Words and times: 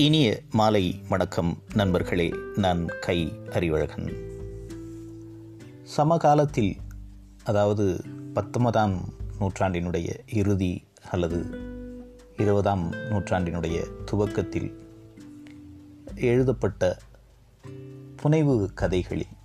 இனிய 0.00 0.40
மாலை 0.50 1.02
வணக்கம் 1.08 1.58
நண்பர்களே 1.74 2.34
நான் 2.56 2.86
கை 2.86 3.32
அறிவழகன் 3.50 4.16
சமகாலத்தில் 5.82 6.76
அதாவது 7.44 8.04
பத்தொன்பதாம் 8.34 9.04
நூற்றாண்டினுடைய 9.40 10.18
இறுதி 10.32 10.86
அல்லது 11.10 11.44
இருபதாம் 12.36 12.92
நூற்றாண்டினுடைய 12.92 13.82
துவக்கத்தில் 14.04 14.78
எழுதப்பட்ட 16.14 16.98
புனைவு 18.16 18.70
கதைகளில் 18.74 19.36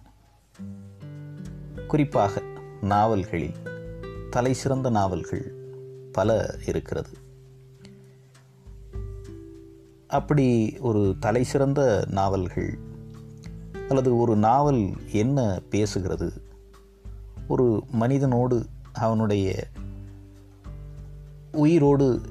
குறிப்பாக 1.87 2.41
நாவல்களில் 2.81 3.53
தலை 4.29 4.53
சிறந்த 4.53 4.89
நாவல்கள் 4.89 5.53
பல 6.11 6.55
இருக்கிறது. 6.65 7.23
அப்படி 10.07 10.77
ஒரு 10.79 11.15
தலை 11.19 11.43
சிறந்த 11.43 12.05
நாவல்கள் 12.09 12.77
அல்லது 13.89 14.17
ஒரு 14.17 14.35
நாவல் 14.35 14.93
என்ன 15.11 15.61
பேசுகிறது? 15.71 16.31
ஒரு 17.47 17.83
மனிதனோடு 17.99 18.65
அவனுடைய 18.93 19.67
உயிரோடு 21.51 22.21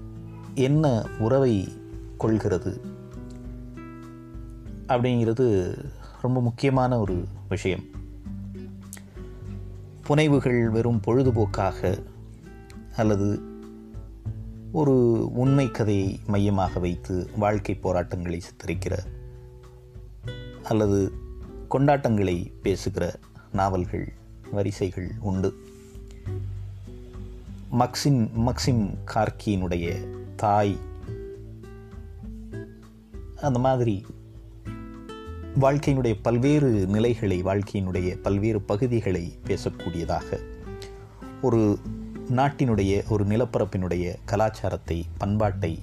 என்ன 0.54 1.06
உறவை 1.18 1.68
கொள்கிறது? 2.18 2.80
அப்படிங்கிறது 4.88 5.78
ரொம்ப 6.22 6.40
முக்கியமான 6.40 6.98
ஒரு 6.98 7.24
விஷயம். 7.48 7.84
புனைவுகள் 10.06 10.70
வெறும் 10.70 11.00
பொழுதுபோக்காக 11.06 12.04
அல்லது 12.96 13.40
ஒரு 14.74 14.94
உண்மை 15.32 15.70
கதையை 15.70 16.20
மையமாக 16.26 16.80
வைத்து 16.80 17.30
வாழ்க்கை 17.36 17.74
போராட்டங்களை 17.74 18.40
சித்தரிக்கிற 18.40 18.98
அல்லது 20.62 21.12
கொண்டாட்டங்களை 21.70 22.52
பேசுகிற 22.62 23.14
நாவல்கள் 23.52 24.12
வரிசைகள் 24.50 25.10
உண்டு. 25.20 25.54
மக்சின் 27.70 28.30
மக்சிம் 28.34 28.94
கார்கியினுடைய 29.14 30.06
தாய். 30.36 30.76
அந்த 33.40 33.58
மாதிரி 33.58 34.06
வாழ்க்கையினுடைய 35.60 36.18
பல்வேறு 36.22 36.70
நிலைகளை 36.70 37.42
வாழ்க்கையினுடைய 37.42 38.22
பல்வேறு 38.22 38.60
பகுதிகளை 38.60 39.38
பேசக்கூடியதாக 39.46 40.40
ஒரு 41.42 41.78
நாட்டினுடைய 42.30 43.08
ஒரு 43.08 43.26
நிலப்பரப்பினுடைய 43.26 44.14
கலாச்சாரத்தை 44.24 45.06
பண்பாட்டை 45.18 45.82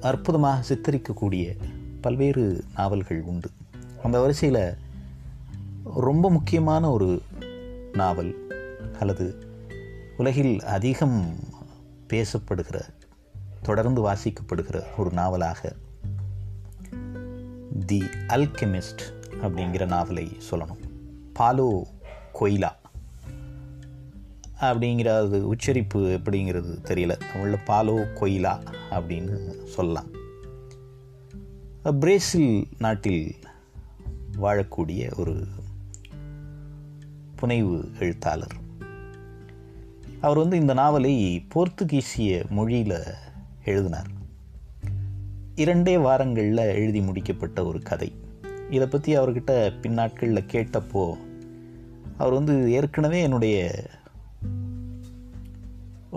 அற்புதமாக 0.00 0.74
சித்தரிக்கக்கூடிய 0.74 1.56
பல்வேறு 2.00 2.64
நாவல்கள் 2.74 3.22
உண்டு. 3.22 3.50
அந்த 4.02 4.20
வரிசையில் 4.20 4.74
ரொம்ப 5.94 6.30
முக்கியமான 6.30 6.90
ஒரு 6.90 7.22
நாவல் 7.92 8.34
அல்லது 8.98 9.46
உலகில் 10.16 10.62
அதிகம் 10.62 11.34
பேசப்படுகிற 12.08 12.80
தொடர்ந்து 13.62 14.08
வாசிக்கப்படுகிற 14.08 14.82
ஒரு 14.96 15.10
நாவலாக 15.10 15.72
தி 17.86 18.02
அல்கெமிஸ்ட் 18.28 19.02
அப்படிங்கிற 19.42 19.86
நாவலை 19.86 20.36
சொல்லணும். 20.50 20.90
பாலோ 21.38 21.86
கொய்லா. 22.40 22.80
அப்படிங்கிற 24.62 25.16
அது 25.16 25.46
உச்சரிப்பு 25.46 25.98
எப்படிங்கிறது 25.98 26.78
தெரியல. 26.84 27.16
தமிழில் 27.32 27.58
பாலோ 27.66 28.06
கொயிலா 28.20 28.60
அப்படின்னு 28.90 29.48
சொல்லலாம். 29.64 30.10
பிரேசில் 32.00 32.66
நாட்டில் 32.78 33.34
வாழக்கூடிய 34.40 35.18
ஒரு 35.18 35.46
புனைவு 37.36 37.90
எழுத்தாளர். 37.98 38.60
அவர் 40.20 40.38
வந்து 40.38 40.56
இந்த 40.56 40.74
நாவலை 40.74 41.46
போர்த்துகீசிய 41.54 42.48
மொழியில் 42.48 43.02
எழுதினார். 43.64 44.06
இரண்டே 45.54 45.98
வாரங்களில் 45.98 46.56
எழுதி 46.56 47.00
முடிக்கப்பட்ட 47.00 47.64
ஒரு 47.64 47.80
கதை. 47.82 48.12
இதை 48.70 48.86
பற்றி 48.86 49.16
அவர்கிட்ட 49.16 49.80
பின்னாட்களில் 49.80 50.46
கேட்டப்போ 50.52 51.12
அவர் 52.18 52.32
வந்து 52.32 52.72
ஏற்கனவே 52.72 53.22
என்னுடைய 53.22 53.84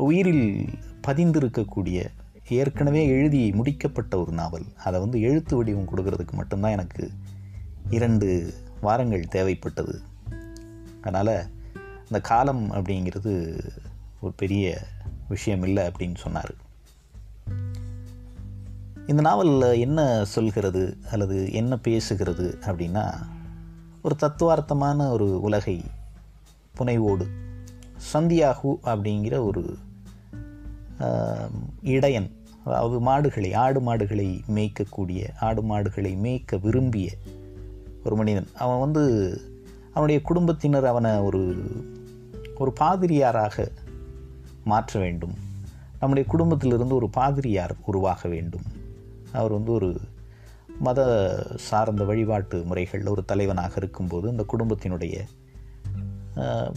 உயிரில் 0.04 0.70
பதிந்திருக்கக்கூடிய 1.08 2.06
ஏற்கனவே 2.50 3.08
எழுதி 3.08 3.52
முடிக்கப்பட்ட 3.52 4.16
ஒரு 4.16 4.32
நாவல். 4.32 4.66
அதை 4.84 5.00
வந்து 5.00 5.22
எழுத்து 5.22 5.58
வடிவம் 5.58 5.90
கொடுக்கறதுக்கு 5.90 6.32
மட்டும்தான் 6.32 6.72
எனக்கு 6.72 7.12
இரண்டு 7.90 8.54
வாரங்கள் 8.82 9.28
தேவைப்பட்டது. 9.32 9.96
அதனால் 11.02 11.46
அந்த 11.98 12.22
காலம் 12.22 12.72
அப்படிங்கிறது 12.72 13.60
ஒரு 14.22 14.34
பெரிய 14.36 14.86
விஷயம் 15.30 15.64
இல்லை 15.64 15.88
அப்படின்னு 15.88 16.16
சொன்னார். 16.16 16.54
இந்த 19.08 19.22
நாவலில் 19.22 19.80
என்ன 19.80 20.26
சொல்கிறது 20.26 20.98
அல்லது 21.12 21.52
என்ன 21.54 21.78
பேசுகிறது 21.84 22.54
அப்படின்னா 22.62 23.14
ஒரு 24.02 24.16
தத்துவார்த்தமான 24.22 25.10
ஒரு 25.10 25.42
உலகை 25.42 25.84
புனைவோடு 26.78 27.26
சந்தியாகு 28.14 28.78
அப்படிங்கிற 28.84 29.40
ஒரு 29.40 29.78
இடையன் 31.82 32.30
அதாவது 32.64 33.00
மாடுகளை 33.00 33.54
ஆடு 33.54 33.82
மாடுகளை 33.82 34.44
மேய்க்கக்கூடிய 34.56 35.28
ஆடு 35.40 35.62
மாடுகளை 35.62 36.16
மேய்க்க 36.16 36.58
விரும்பிய 36.58 37.10
ஒரு 38.04 38.16
மனிதன். 38.16 38.48
அவன் 38.54 38.80
வந்து 38.80 39.04
அவனுடைய 39.90 40.22
குடும்பத்தினர் 40.22 40.86
அவனை 40.86 41.12
ஒரு 41.12 41.64
ஒரு 42.58 42.74
பாதிரியாராக 42.74 43.72
மாற்ற 44.64 45.00
வேண்டும். 45.00 45.34
நம்முடைய 46.00 46.30
குடும்பத்திலிருந்து 46.30 46.96
ஒரு 46.96 47.10
பாதிரியார் 47.10 47.76
உருவாக 47.86 48.30
வேண்டும். 48.30 48.66
அவர் 49.32 49.52
வந்து 49.52 49.72
ஒரு 49.72 50.00
மத 50.80 51.00
சார்ந்த 51.56 52.04
வழிபாட்டு 52.04 52.64
முறைகளில் 52.64 53.08
ஒரு 53.08 53.26
தலைவனாக 53.26 53.74
இருக்கும்போது 53.76 54.30
அந்த 54.30 54.46
குடும்பத்தினுடைய 54.54 55.16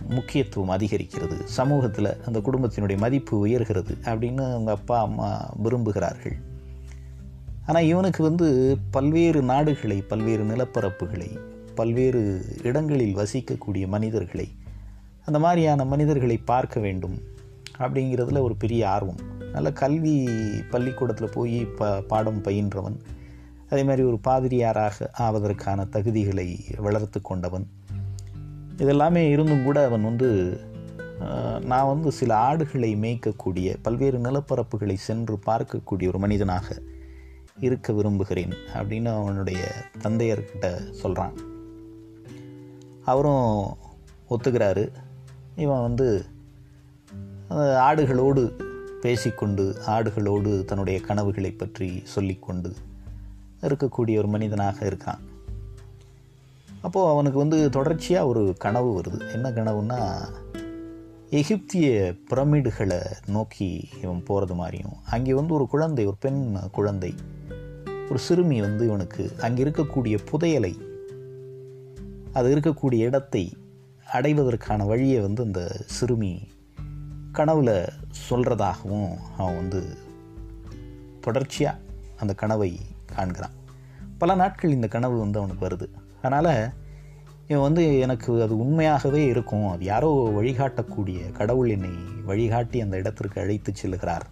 முக்கியத்துவம் 0.09 0.79
அதிகரிக்கிறது. 0.79 1.45
சமூகத்தில் 1.45 2.23
அந்த 2.25 2.39
குடும்பத்தினுடைய 2.39 2.97
மதிப்பு 2.97 3.47
உயர்கிறது 3.47 3.95
அப்படின்னு 4.05 4.51
அவங்க 4.51 4.71
அப்பா 4.71 5.01
அம்மா 5.01 5.55
விரும்புகிறார்கள். 5.65 6.37
ஆனால் 7.67 7.85
இவனுக்கு 7.85 8.23
வந்து 8.23 8.79
பல்வேறு 8.91 9.43
நாடுகளை 9.43 10.01
பல்வேறு 10.03 10.45
நிலப்பரப்புகளை 10.45 11.39
பல்வேறு 11.75 12.23
இடங்களில் 12.63 13.17
வசிக்கக்கூடிய 13.17 13.87
மனிதர்களை 13.87 14.49
அந்த 15.25 15.39
மாதிரியான 15.39 15.85
மனிதர்களை 15.85 16.37
பார்க்க 16.37 16.81
வேண்டும் 16.81 17.17
அப்படிங்கிறதுல 17.79 18.41
ஒரு 18.41 18.57
பெரிய 18.57 18.89
ஆர்வம். 18.89 19.21
நல்ல 19.53 19.73
கல்வி 19.73 20.29
பள்ளிக்கூடத்தில் 20.71 21.35
போய் 21.35 21.65
ப 21.65 22.01
பாடம் 22.01 22.43
பயின்றவன் 22.43 22.97
அதே 23.71 23.83
மாதிரி 23.83 24.03
ஒரு 24.03 24.19
பாதிரியாராக 24.19 25.11
ஆவதற்கான 25.19 25.85
தகுதிகளை 25.85 26.49
வளர்த்து 26.79 27.21
கொண்டவன் 27.21 27.67
இதெல்லாமே 28.83 29.23
இருந்தும் 29.35 29.65
கூட 29.65 29.79
அவன் 29.85 30.09
வந்து 30.11 30.29
நான் 31.71 31.91
வந்து 31.93 32.09
சில 32.19 32.31
ஆடுகளை 32.49 32.91
மேய்க்கக்கூடிய 33.05 33.69
பல்வேறு 33.83 34.19
நிலப்பரப்புகளை 34.19 34.97
சென்று 35.07 35.39
பார்க்கக்கூடிய 35.47 36.09
ஒரு 36.11 36.19
மனிதனாக 36.19 36.77
இருக்க 37.67 37.93
விரும்புகிறேன் 37.93 38.55
அப்படின்னு 38.75 39.11
அவனுடைய 39.15 39.61
தந்தையர்கிட்ட 40.05 40.67
சொல்கிறான் 41.01 41.37
அவரும் 43.05 43.77
ஒத்துக்கிறாரு. 44.31 44.85
இவன் 45.57 45.85
வந்து 45.89 46.09
ஆடுகளோடு 47.89 48.43
பேசிக்கொண்டு 49.01 49.65
ஆடுகளோடு 49.87 50.53
தன்னுடைய 50.65 51.01
கனவுகளை 51.01 51.51
பற்றி 51.51 51.89
சொல்லிக்கொண்டு 52.15 52.71
இருக்கக்கூடிய 53.63 54.17
ஒரு 54.23 54.29
மனிதனாக 54.29 54.79
இருக்கான். 54.91 55.23
அப்போது 56.83 57.11
அவனுக்கு 57.11 57.39
வந்து 57.39 57.71
தொடர்ச்சியாக 57.71 58.27
ஒரு 58.27 58.55
கனவு 58.59 59.01
வருது. 59.01 59.33
என்ன 59.33 59.51
கனவுன்னா 59.51 60.01
எகிப்திய 61.31 62.15
பிரமிடுகளை 62.31 63.01
நோக்கி 63.27 63.89
இவன் 64.03 64.23
போகிறது 64.23 64.55
மாதிரியும் 64.55 64.97
அங்கே 65.05 65.35
வந்து 65.35 65.55
ஒரு 65.55 65.67
குழந்தை 65.67 66.07
ஒரு 66.07 66.17
பெண் 66.21 66.57
குழந்தை 66.73 67.15
ஒரு 68.09 68.19
சிறுமி 68.19 68.61
வந்து 68.61 68.87
இவனுக்கு 68.87 69.33
அங்கே 69.41 69.65
இருக்கக்கூடிய 69.65 70.19
புதையலை 70.31 70.75
அது 72.33 72.57
இருக்கக்கூடிய 72.57 73.01
இடத்தை 73.11 73.57
அடைவதற்கான 74.13 74.87
வழியை 74.87 75.21
வந்து 75.21 75.43
அந்த 75.43 75.63
சிறுமி 75.87 76.49
கனவில் 77.33 77.85
சொல்கிறதாகவும் 78.31 79.11
அவன் 79.39 79.57
வந்து 79.57 79.97
தொடர்ச்சியாக 81.21 81.79
அந்த 82.17 82.35
கனவை 82.35 82.79
காண்கிறான். 83.17 83.57
பல 84.19 84.35
நாட்கள் 84.35 84.71
இந்த 84.71 84.89
கனவு 84.89 85.19
வந்து 85.19 85.39
அவனுக்கு 85.39 85.67
வருது. 85.67 85.89
அதனால் 86.23 86.73
இவன் 87.47 87.63
வந்து 87.63 87.99
எனக்கு 87.99 88.43
அது 88.43 88.59
உண்மையாகவே 88.59 89.25
இருக்கும். 89.25 89.69
அது 89.69 89.85
யாரோ 89.85 90.33
வழிகாட்டக்கூடிய 90.37 91.33
கடவுள் 91.33 91.69
என்னை 91.69 91.91
வழிகாட்டி 92.25 92.81
அந்த 92.81 92.97
இடத்திற்கு 92.97 93.41
அழைத்து 93.41 93.73
செல்கிறார் 93.83 94.27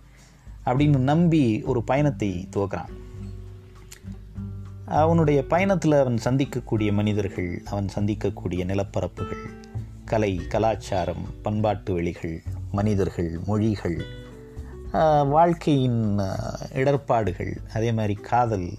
அப்படின்னு 0.65 0.97
நம்பி 0.97 1.63
ஒரு 1.63 1.83
பயணத்தை 1.83 2.49
துவக்கிறான். 2.57 2.93
அவனுடைய 4.87 5.47
பயணத்தில் 5.47 5.93
அவன் 5.93 6.19
சந்திக்கக்கூடிய 6.25 6.93
மனிதர்கள் 6.93 7.63
அவன் 7.65 7.89
சந்திக்கக்கூடிய 7.95 8.65
நிலப்பரப்புகள் 8.65 9.45
கலை 10.05 10.47
கலாச்சாரம் 10.49 11.25
பண்பாட்டு 11.43 11.93
வெளிகள் 11.93 12.43
மனிதர்கள் 12.71 13.41
மொழிகள் 13.47 14.05
வாழ்க்கையின் 15.29 16.19
இடர்பாடுகள் 16.75 17.57
அதே 17.75 17.93
மாதிரி 17.93 18.15
காதல் 18.15 18.73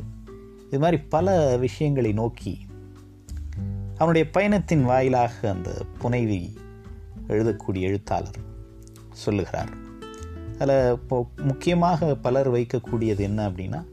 இது 0.68 0.80
மாதிரி 0.80 1.02
பல 1.02 1.58
விஷயங்களை 1.58 2.14
நோக்கி 2.14 2.67
அவனுடைய 3.98 4.30
பயணத்தின் 4.30 4.84
வாயிலாக 4.84 5.50
அந்த 5.50 5.82
புனைவி 5.98 6.54
எழுதக்கூடிய 7.28 7.80
எழுத்தாளர் 7.80 8.40
சொல்லுகிறார். 9.12 9.70
அதில் 10.60 10.92
இப்போ 10.92 11.28
முக்கியமாக 11.38 12.16
பலர் 12.16 12.52
வைக்கக்கூடியது 12.54 13.18
என்ன 13.18 13.50
அப்படின்னா 13.50 13.86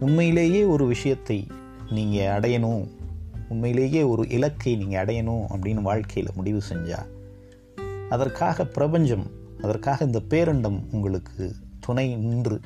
உண்மையிலேயே 0.00 0.64
ஒரு 0.64 0.86
விஷயத்தை 0.86 1.46
நீங்கள் 1.90 2.40
அடையணும் 2.40 2.88
உண்மையிலேயே 3.48 4.02
ஒரு 4.02 4.28
இலக்கை 4.28 4.76
நீங்கள் 4.76 5.04
அடையணும் 5.04 5.44
அப்படின்னு 5.50 5.82
வாழ்க்கையில் 5.82 6.34
முடிவு 6.34 6.60
செஞ்சால் 6.68 7.10
அதற்காக 8.08 8.64
பிரபஞ்சம் 8.64 9.26
அதற்காக 9.62 10.04
இந்த 10.04 10.20
பேரண்டம் 10.28 10.78
உங்களுக்கு 10.90 11.54
துணை 11.80 12.16
நின்று 12.16 12.60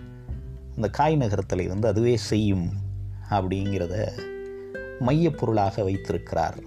அந்த 0.77 0.89
காய் 0.89 1.17
நகரத்தில் 1.17 1.69
வந்து 1.69 1.89
அதுவே 1.89 2.17
செய்யும் 2.17 2.69
அப்படிங்கிறத 3.31 4.13
மையப்பொருளாக 5.01 5.83
வைத்திருக்கிறார் 5.83 6.59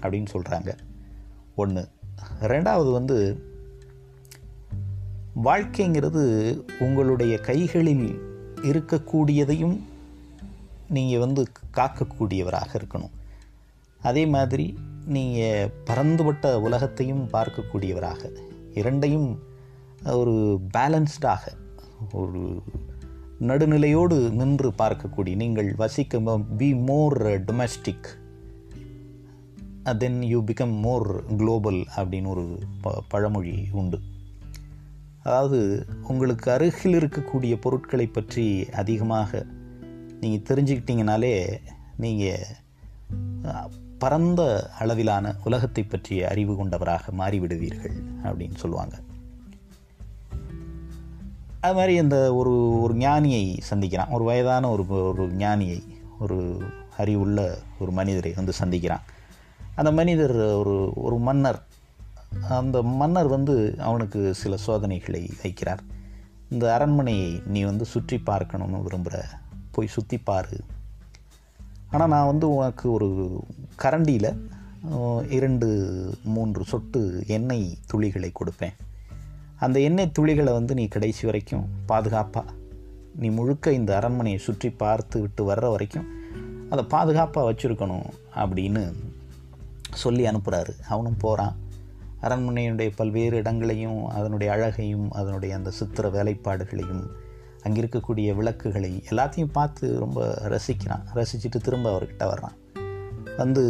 அப்படின்னு 0.00 0.26
சொல்கிறாங்க 0.32 0.78
ஒன்று 1.54 1.88
ரெண்டாவது 2.40 2.92
வந்து 2.92 3.48
வாழ்க்கைங்கிறது 5.44 6.22
உங்களுடைய 6.80 7.38
கைகளில் 7.38 8.22
இருக்கக்கூடியதையும் 8.62 9.80
நீங்கள் 10.88 11.18
வந்து 11.18 11.46
காக்கக்கூடியவராக 11.76 12.68
இருக்கணும். 12.72 13.10
அதே 14.00 14.26
மாதிரி 14.26 14.78
நீங்கள் 15.06 15.70
பரந்துபட்ட 15.84 16.60
உலகத்தையும் 16.60 17.28
பார்க்கக்கூடியவராக 17.32 18.32
இரண்டையும் 18.74 19.42
ஒரு 20.04 20.60
பேலன்ஸ்டாக 20.76 21.52
ஒரு 22.12 22.62
நடுநிலையோடு 23.40 24.16
நின்று 24.30 24.70
பார்க்கக்கூடிய 24.78 25.34
நீங்கள் 25.34 25.74
வசிக்க 25.74 26.38
be 26.58 26.74
more 26.74 27.18
domestic 27.46 28.08
then 29.98 30.22
you 30.22 30.44
become 30.44 30.74
more 30.80 31.24
global 31.36 31.86
அப்படின்னு 31.96 32.26
ஒரு 32.26 32.58
ப 32.80 33.02
பழமொழி 33.08 33.54
உண்டு. 33.72 34.00
அதாவது 35.22 35.86
உங்களுக்கு 36.08 36.50
அருகில் 36.50 36.94
இருக்கக்கூடிய 36.94 37.56
பொருட்களை 37.60 38.06
பற்றி 38.06 38.68
அதிகமாக 38.72 39.46
நீங்கள் 40.20 40.46
தெரிஞ்சுக்கிட்டீங்கனாலே 40.50 41.34
நீங்கள் 41.96 42.46
பரந்த 43.98 44.70
அளவிலான 44.78 45.34
உலகத்தை 45.44 45.84
பற்றிய 45.84 46.28
அறிவு 46.28 46.56
கொண்டவராக 46.56 47.12
மாறிவிடுவீர்கள் 47.12 47.96
அப்படின்னு 48.22 48.54
சொல்லுவாங்க. 48.54 48.96
அது 51.60 51.74
மாதிரி 51.74 51.94
அந்த 51.98 52.34
ஒரு 52.34 52.52
ஒரு 52.82 52.94
ஞானியை 52.94 53.44
சந்திக்கிறான். 53.70 54.10
ஒரு 54.10 54.24
வயதான 54.24 54.70
ஒரு 54.70 54.84
ஒரு 54.88 55.24
ஞானியை 55.36 55.80
ஒரு 56.18 56.38
அறிவுள்ள 56.96 57.40
ஒரு 57.78 57.92
மனிதரை 57.92 58.32
வந்து 58.36 58.52
சந்திக்கிறான். 58.60 59.04
அந்த 59.74 59.90
மனிதர் 59.92 60.34
ஒரு 60.60 60.74
ஒரு 60.96 61.16
மன்னர். 61.18 61.60
அந்த 62.58 62.78
மன்னர் 63.00 63.28
வந்து 63.28 63.54
அவனுக்கு 63.78 64.20
சில 64.34 64.56
சோதனைகளை 64.56 65.22
வைக்கிறார். 65.42 65.82
இந்த 66.50 66.64
அரண்மனையை 66.74 67.30
நீ 67.46 67.62
வந்து 67.62 67.84
சுற்றி 67.84 68.18
பார்க்கணும்னு 68.18 68.84
விரும்புகிற 68.86 69.18
போய் 69.74 69.94
சுற்றி 69.96 70.18
பாரு. 70.18 70.58
ஆனால் 71.90 72.08
நான் 72.08 72.30
வந்து 72.32 72.46
உனக்கு 72.54 72.86
ஒரு 72.92 73.08
கரண்டியில் 73.82 74.30
இரண்டு 75.28 75.68
மூன்று 76.34 76.62
சொட்டு 76.64 77.00
எண்ணெய் 77.26 77.66
துளிகளை 77.86 78.30
கொடுப்பேன். 78.32 78.76
அந்த 79.60 79.80
எண்ணெய் 79.80 80.12
துளிகளை 80.18 80.52
வந்து 80.52 80.74
நீ 80.74 80.88
கடைசி 80.88 81.24
வரைக்கும் 81.24 81.64
பாதுகாப்பாக 81.86 82.52
நீ 83.14 83.28
முழுக்க 83.28 83.72
இந்த 83.72 83.96
அரண்மனையை 83.96 84.38
சுற்றி 84.38 84.70
பார்த்து 84.70 85.20
விட்டு 85.20 85.54
வர்ற 85.54 85.70
வரைக்கும் 85.70 86.06
அதை 86.70 86.84
பாதுகாப்பாக 86.84 87.52
வச்சுருக்கணும் 87.52 88.06
அப்படின்னு 88.34 88.92
சொல்லி 89.92 90.26
அனுப்புகிறாரு 90.26 90.72
அவனும் 90.88 91.16
போகிறான் 91.16 91.56
அரண்மனையுடைய 92.22 92.90
பல்வேறு 92.96 93.36
இடங்களையும் 93.36 94.06
அதனுடைய 94.06 94.52
அழகையும் 94.52 95.10
அதனுடைய 95.10 95.56
அந்த 95.56 95.70
சித்திர 95.70 96.08
வேலைப்பாடுகளையும் 96.08 97.04
அங்கே 97.62 97.80
இருக்கக்கூடிய 97.80 98.34
விளக்குகளை 98.34 99.02
எல்லாத்தையும் 99.10 99.52
பார்த்து 99.52 99.98
ரொம்ப 99.98 100.38
ரசிக்கிறான். 100.44 101.04
ரசிச்சுட்டு 101.14 101.60
திரும்ப 101.62 101.86
அவர்கிட்ட 101.90 102.24
வர்றான். 102.24 102.56
வந்து 103.36 103.62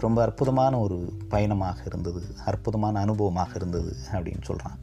ரொம்ப 0.00 0.22
அற்புதமான 0.22 0.78
ஒரு 0.78 1.12
பயணமாக 1.28 1.80
இருந்தது 1.86 2.22
அற்புதமான 2.44 3.04
அனுபவமாக 3.04 3.52
இருந்தது 3.54 3.96
அப்படின்னு 4.12 4.42
சொல்கிறான் 4.42 4.78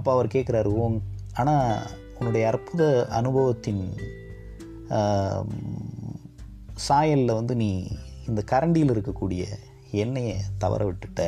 அப்போ 0.00 0.10
அவர் 0.12 0.34
கேட்குறாரு 0.34 0.70
ஓங் 0.82 0.98
ஆனால் 1.32 1.72
உன்னுடைய 2.18 2.44
அற்புத 2.50 2.82
அனுபவத்தின் 3.18 3.82
சாயலில் 6.88 7.38
வந்து 7.38 7.54
நீ 7.56 7.68
இந்த 8.28 8.40
கரண்டியில் 8.50 8.92
இருக்கக்கூடிய 8.92 9.42
எண்ணெயை 10.02 10.36
தவற 10.58 10.80
விட்டுட்ட. 10.88 11.20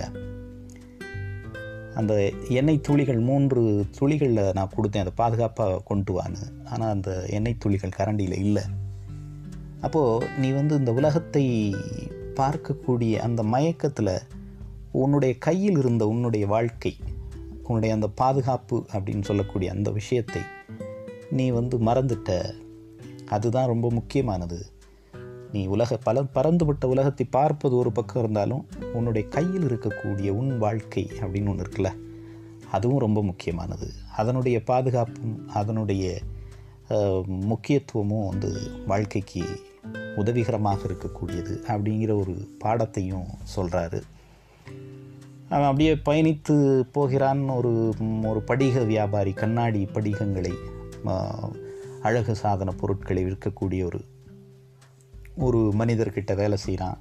அந்த 1.94 2.12
எண்ணெய் 2.58 2.84
துளிகள் 2.88 3.20
மூன்று 3.28 3.62
துளிகளில் 3.98 4.52
நான் 4.52 4.72
கொடுத்தேன். 4.76 5.04
அதை 5.04 5.14
பாதுகாப்பாக 5.14 5.80
கொண்டு 5.84 6.12
வான்னு. 6.18 6.44
ஆனால் 6.64 6.90
அந்த 6.90 7.10
எண்ணெய் 7.28 7.58
துளிகள் 7.58 7.96
கரண்டியில் 7.98 8.38
இல்லை. 8.46 8.64
அப்போது 9.80 10.26
நீ 10.38 10.50
வந்து 10.50 10.74
இந்த 10.76 10.92
உலகத்தை 10.92 11.46
பார்க்கக்கூடிய 12.40 13.14
அந்த 13.26 13.42
மயக்கத்தில் 13.54 14.14
உன்னுடைய 15.00 15.32
கையில் 15.38 15.78
இருந்த 15.78 16.06
உன்னுடைய 16.06 16.46
வாழ்க்கை 16.46 16.92
உன்னுடைய 17.72 17.96
அந்த 17.96 18.08
பாதுகாப்பு 18.22 18.76
அப்படின்னு 18.92 19.28
சொல்லக்கூடிய 19.28 19.68
அந்த 19.76 19.90
விஷயத்தை 20.00 20.42
நீ 21.38 21.44
வந்து 21.58 21.76
மறந்துட்ட. 21.88 22.30
அதுதான் 23.34 23.70
ரொம்ப 23.72 23.86
முக்கியமானது. 23.90 24.58
நீ 25.52 25.62
உலக 25.74 25.96
பல 26.06 26.22
பறந்துவிட்ட 26.34 26.84
உலகத்தை 26.94 27.24
பார்ப்பது 27.36 27.74
ஒரு 27.76 27.90
பக்கம் 27.92 28.22
இருந்தாலும் 28.22 28.62
உன்னுடைய 28.92 29.24
கையில் 29.36 29.66
இருக்கக்கூடிய 29.70 30.28
உன் 30.40 30.52
வாழ்க்கை 30.64 31.04
அப்படின்னு 31.20 31.50
ஒன்று 31.52 31.64
இருக்குல்ல 31.64 31.90
அதுவும் 32.70 33.02
ரொம்ப 33.04 33.20
முக்கியமானது. 33.30 33.88
அதனுடைய 34.20 34.56
பாதுகாப்பும் 34.70 35.34
அதனுடைய 35.60 36.04
முக்கியத்துவமும் 37.50 38.28
வந்து 38.28 38.50
வாழ்க்கைக்கு 38.86 39.44
உதவிகரமாக 40.16 40.80
இருக்கக்கூடியது 40.88 41.54
அப்படிங்கிற 41.74 42.12
ஒரு 42.22 42.34
பாடத்தையும் 42.64 43.28
சொல்கிறாரு 43.54 44.00
அவன் 45.54 45.68
அப்படியே 45.70 45.94
பயணித்து 46.08 46.54
போகிறான் 46.96 47.40
ஒரு 47.58 47.72
ஒரு 48.24 48.40
படிக 48.42 48.84
வியாபாரி 48.84 49.32
கண்ணாடி 49.32 49.80
படிகங்களை 49.84 50.52
அழகு 52.02 52.34
சாதன 52.34 52.70
பொருட்களை 52.70 53.22
விற்கக்கூடிய 53.24 53.84
ஒரு 53.84 54.00
ஒரு 55.36 55.60
மனிதர்கிட்ட 55.78 56.36
வேலை 56.36 56.56
செய்கிறான் 56.56 56.98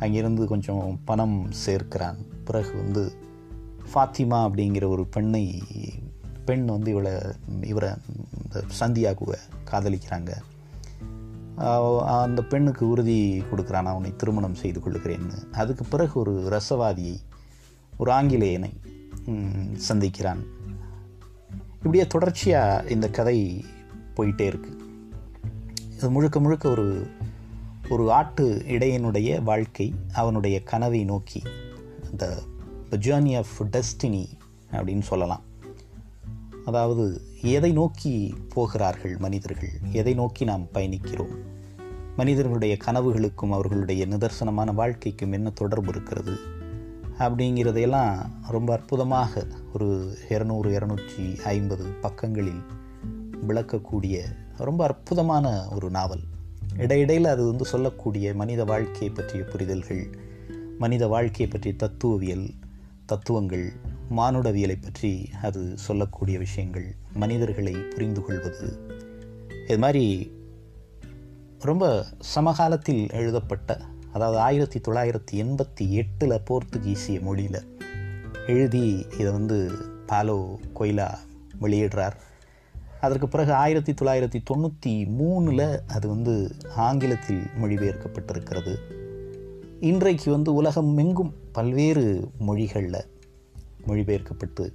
அங்கேருந்து 0.00 0.44
கொஞ்சம் 0.44 1.00
பணம் 1.04 1.36
சேர்க்கிறான். 1.64 2.18
பிறகு 2.44 2.70
வந்து 2.76 3.04
ஃபாத்திமா 3.92 4.38
அப்படிங்கிற 4.46 4.86
ஒரு 4.88 5.04
பெண்ணை 5.06 5.44
பெண் 6.44 6.64
வந்து 6.64 6.90
இவளை 6.90 7.12
இவரை 7.60 7.90
இந்த 8.42 8.62
சந்தியாகுவை 8.80 9.38
காதலிக்கிறாங்க. 9.70 10.30
அந்த 12.22 12.42
பெண்ணுக்கு 12.42 12.88
உறுதி 12.88 13.42
கொடுக்குறான். 13.50 13.90
அவனை 13.92 14.16
திருமணம் 14.16 14.60
செய்து 14.62 14.80
கொள்ளுகிறேன்னு 14.80 15.36
அதுக்கு 15.52 15.84
பிறகு 15.84 16.20
ஒரு 16.20 16.32
ரசவாதியை 16.56 17.16
ஒரு 17.96 18.10
ஆங்கிலேயனை 18.12 18.70
சந்திக்கிறான். 19.88 20.42
இப்படியே 21.76 22.06
தொடர்ச்சியாக 22.06 22.90
இந்த 22.94 23.06
கதை 23.10 23.64
போயிட்டே 24.16 24.46
இருக்குது 24.52 24.80
இது 25.96 26.10
முழுக்க 26.10 26.40
முழுக்க 26.40 26.64
ஒரு 26.68 26.86
ஒரு 27.88 28.04
ஆட்டு 28.12 28.44
இடையனுடைய 28.66 29.30
வாழ்க்கை 29.42 29.86
அவனுடைய 30.12 30.56
கனவை 30.62 31.04
நோக்கி. 31.04 31.42
த 32.16 32.26
ஜேர்னி 32.90 33.32
ஆஃப் 33.40 33.54
டெஸ்டினி 33.74 34.24
அப்படின்னு 34.70 35.04
சொல்லலாம். 35.10 35.42
அதாவது 36.64 37.04
எதை 37.56 37.72
நோக்கி 37.72 38.12
போகிறார்கள் 38.54 39.14
மனிதர்கள்? 39.16 39.74
எதை 39.92 40.14
நோக்கி 40.14 40.44
நாம் 40.44 40.66
பயணிக்கிறோம்? 40.74 41.34
மனிதர்களுடைய 42.16 42.76
கனவுகளுக்கும் 42.84 43.54
அவர்களுடைய 43.58 44.06
நிதர்சனமான 44.06 44.74
வாழ்க்கைக்கும் 44.74 45.32
என்ன 45.32 45.50
தொடர்பு 45.50 45.88
இருக்கிறது? 45.88 46.34
அப்படிங்கிறதையெல்லாம் 47.22 48.18
ரொம்ப 48.48 48.72
அற்புதமாக 48.72 49.46
ஒரு 49.72 50.16
இரநூறு 50.28 50.68
இரநூற்றி 50.68 51.42
ஐம்பது 51.42 51.84
பக்கங்களில் 51.84 52.62
விளக்கக்கூடிய 53.48 54.20
ரொம்ப 54.56 54.84
அற்புதமான 54.84 55.68
ஒரு 55.68 55.90
நாவல். 55.90 56.20
இடையிடையில் 56.76 57.24
அது 57.24 57.46
வந்து 57.46 57.64
சொல்லக்கூடிய 57.64 58.34
மனித 58.34 58.64
வாழ்க்கையை 58.64 59.10
பற்றிய 59.10 59.44
புரிதல்கள் 59.44 60.18
மனித 60.78 61.06
வாழ்க்கையை 61.06 61.48
பற்றிய 61.48 61.74
தத்துவவியல் 61.76 62.50
தத்துவங்கள் 63.06 63.72
மானுடவியலை 64.10 64.82
பற்றி 64.82 65.28
அது 65.42 65.78
சொல்லக்கூடிய 65.78 66.38
விஷயங்கள் 66.38 66.94
மனிதர்களை 67.14 67.72
புரிந்து 67.72 68.22
கொள்வது 68.22 68.76
இது 69.68 69.78
மாதிரி 69.78 70.32
ரொம்ப 71.60 72.04
சமகாலத்தில் 72.18 73.10
எழுதப்பட்ட 73.10 73.78
அதாவது 74.12 74.38
ஆயிரத்தி 74.38 74.78
தொள்ளாயிரத்தி 74.78 75.32
எண்பத்தி 75.32 75.88
எட்டில் 75.88 76.42
போர்த்துகீசிய 76.46 77.20
மொழியில் 77.20 77.78
எழுதி 78.46 79.06
இதை 79.18 79.32
வந்து 79.32 79.70
பாலோ 80.06 80.58
கொய்லா 80.80 81.18
வெளியிடுறார். 81.60 82.12
அதற்கு 83.00 83.28
பிறகு 83.28 83.52
ஆயிரத்தி 83.52 83.92
தொள்ளாயிரத்தி 83.92 84.42
தொண்ணூற்றி 84.50 85.06
மூணில் 85.18 85.78
அது 85.88 86.08
வந்து 86.08 86.56
ஆங்கிலத்தில் 86.76 87.42
மொழிபெயர்க்கப்பட்டிருக்கிறது. 87.62 88.74
இன்றைக்கு 89.80 90.30
வந்து 90.30 90.54
உலகம் 90.54 90.96
எங்கும் 90.96 91.34
பல்வேறு 91.52 92.30
மொழிகளில் 92.38 93.04
மொழிபெயர்க்கப்பட்டு 93.86 94.72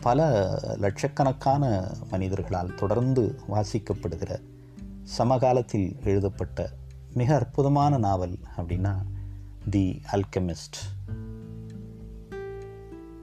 பல 0.00 0.28
லட்சக்கணக்கான 0.76 1.88
மனிதர்களால் 2.10 2.74
தொடர்ந்து 2.74 3.34
வாசிக்கப்படுகிற 3.48 4.40
சமகாலத்தில் 5.02 5.96
எழுதப்பட்ட 6.04 6.70
மிக 7.14 7.34
அற்புதமான 7.34 7.98
நாவல் 7.98 8.38
அப்படின்னா 8.56 8.92
தி 9.70 10.00
அல்கெமிஸ்ட். 10.12 10.78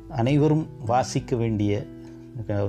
அனைவரும் 0.09 0.69
வாசிக்க 0.85 1.35
வேண்டிய 1.35 1.85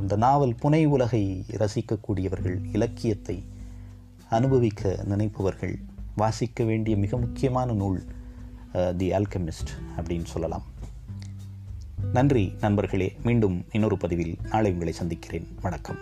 இந்த 0.00 0.16
நாவல் 0.16 0.54
புனை 0.62 0.86
உலகை 0.86 1.44
ரசிக்கக்கூடியவர்கள் 1.48 2.58
இலக்கியத்தை 2.72 3.44
அனுபவிக்க 4.30 5.04
நினைப்பவர்கள் 5.08 5.74
வாசிக்க 6.16 6.64
வேண்டிய 6.64 6.96
மிக 6.96 7.16
முக்கியமான 7.16 7.72
நூல் 7.72 8.04
தி 8.96 9.10
அல்கெமிஸ்ட் 9.10 9.74
அப்படின்னு 9.96 10.24
சொல்லலாம். 10.24 10.62
நன்றி 12.12 12.54
நண்பர்களே. 12.60 13.16
மீண்டும் 13.24 13.64
இன்னொரு 13.72 13.96
பதிவில் 13.96 14.36
நாளை 14.50 14.72
உங்களை 14.72 14.92
சந்திக்கிறேன். 14.92 15.48
வணக்கம். 15.62 15.96